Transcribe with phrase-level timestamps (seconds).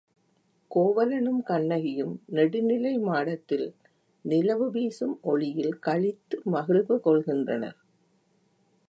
[0.71, 3.67] கோவலனும் கண்ணகியும் நெடுநிலை மாடத்தில்
[4.25, 7.77] நிலவு வீசும் ஒளியில் களித்து மகிழ்வு கொள்கின்றனர்.